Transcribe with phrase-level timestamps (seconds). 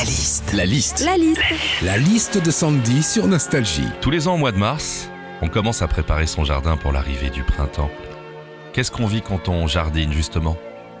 [0.00, 0.52] La liste.
[0.54, 1.00] La liste.
[1.04, 1.42] La liste.
[1.82, 3.84] La liste de Sandy sur Nostalgie.
[4.00, 5.10] Tous les ans au mois de mars,
[5.42, 7.90] on commence à préparer son jardin pour l'arrivée du printemps.
[8.72, 10.56] Qu'est-ce qu'on vit quand on jardine justement?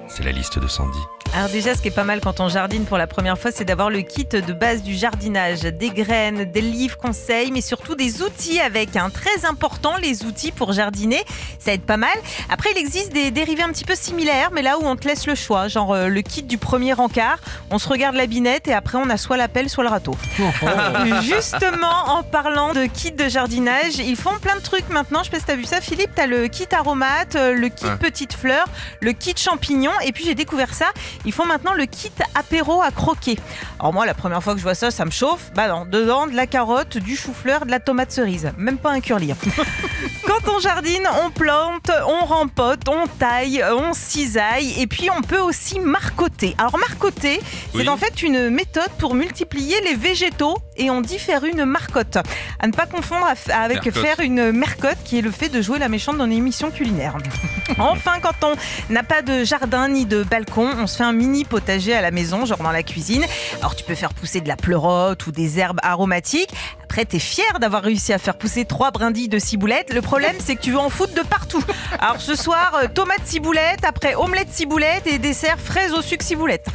[0.06, 0.98] C'est la liste de Sandy.
[1.32, 3.64] Alors déjà, ce qui est pas mal quand on jardine pour la première fois, c'est
[3.64, 8.20] d'avoir le kit de base du jardinage, des graines, des livres conseils, mais surtout des
[8.22, 8.96] outils avec.
[8.96, 11.22] un Très important, les outils pour jardiner,
[11.60, 12.10] ça aide pas mal.
[12.50, 15.26] Après, il existe des dérivés un petit peu similaires, mais là où on te laisse
[15.28, 17.38] le choix, genre euh, le kit du premier encart,
[17.70, 20.16] on se regarde la binette et après on a soit la pelle, soit le râteau.
[21.22, 25.20] Justement, en parlant de kit de jardinage, ils font plein de trucs maintenant.
[25.20, 26.10] Je sais pas si t'as vu ça, Philippe.
[26.14, 27.96] T'as le kit aromate, euh, le kit Ouais.
[27.96, 28.66] petite fleur,
[29.00, 30.86] le kit champignon, et puis j'ai découvert ça.
[31.24, 33.38] Ils font maintenant le kit apéro à croquer.
[33.78, 35.50] Alors moi, la première fois que je vois ça, ça me chauffe.
[35.54, 38.52] Bah non, dedans de la carotte, du chou-fleur, de la tomate cerise.
[38.56, 39.34] Même pas un curly.
[40.26, 45.40] Quand on jardine, on plante, on rempote, on taille, on cisaille et puis on peut
[45.40, 46.54] aussi marcoter.
[46.58, 47.40] Alors marcoter,
[47.74, 52.18] c'est en fait une méthode pour multiplier les végétaux et on dit faire une marcotte.
[52.58, 54.02] À ne pas confondre avec Mercotte.
[54.02, 57.16] faire une mercotte qui est le fait de jouer la méchante dans une émission culinaire.
[57.78, 58.54] enfin, quand on
[58.92, 62.10] n'a pas de jardin ni de balcon, on se fait un mini potager à la
[62.10, 63.24] maison, genre dans la cuisine.
[63.58, 66.50] Alors tu peux faire pousser de la pleurote ou des herbes aromatiques.
[66.82, 69.92] Après, t'es fier d'avoir réussi à faire pousser trois brindilles de ciboulette.
[69.94, 71.62] Le problème, c'est que tu veux en foutre de partout.
[72.00, 76.66] Alors ce soir, euh, tomate ciboulette, après omelette ciboulette et dessert fraises au sucre ciboulette.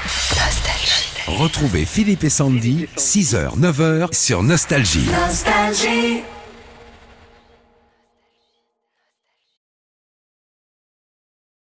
[1.28, 5.10] Retrouvez Philippe et Sandy, 6h, 9h sur Nostalgie.
[5.28, 6.24] Nostalgie.